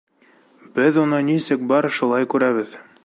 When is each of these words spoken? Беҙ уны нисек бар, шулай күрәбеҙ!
Беҙ 0.79 0.97
уны 1.01 1.19
нисек 1.27 1.67
бар, 1.73 1.89
шулай 1.99 2.29
күрәбеҙ! 2.35 2.75